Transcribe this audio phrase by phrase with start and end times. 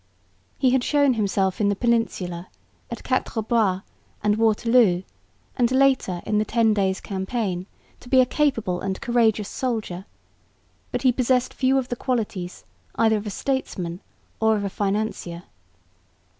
[0.57, 2.47] He had shown himself in the Peninsula,
[2.89, 3.83] at Quatre Bras
[4.23, 5.03] and Waterloo
[5.55, 7.67] and later in the Ten Days' Campaign,
[7.99, 10.05] to be a capable and courageous soldier,
[10.91, 14.01] but he possessed few of the qualities either of a statesman
[14.39, 15.43] or a financier.